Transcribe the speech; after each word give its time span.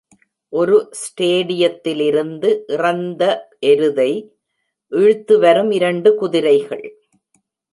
ஒரு 0.49 0.77
ஸ்டேடியத்திலிருந்து 1.01 2.49
இறந்த 2.67 3.49
எருதை 3.65 4.11
இழுத்துவரும் 4.91 5.71
இரண்டு 5.71 6.15
குதிரைகள். 6.15 6.85